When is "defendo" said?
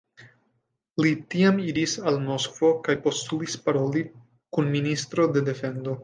5.51-5.95